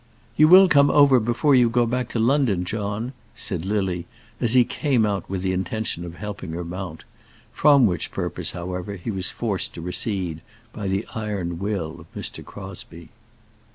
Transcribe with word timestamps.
"You 0.35 0.47
will 0.47 0.67
come 0.67 0.89
over 0.89 1.19
before 1.19 1.53
you 1.53 1.69
go 1.69 1.85
back 1.85 2.09
to 2.09 2.17
London, 2.17 2.65
John?" 2.65 3.13
said 3.35 3.67
Lily, 3.67 4.07
as 4.39 4.55
he 4.55 4.63
came 4.65 5.05
out 5.05 5.29
with 5.29 5.43
the 5.43 5.53
intention 5.53 6.03
of 6.03 6.15
helping 6.15 6.53
her 6.53 6.63
mount, 6.63 7.03
from 7.53 7.85
which 7.85 8.09
purpose, 8.09 8.49
however, 8.49 8.95
he 8.95 9.11
was 9.11 9.29
forced 9.29 9.75
to 9.75 9.81
recede 9.81 10.41
by 10.73 10.87
the 10.87 11.05
iron 11.13 11.59
will 11.59 11.99
of 11.99 12.07
Mr. 12.19 12.43
Crosbie. 12.43 13.09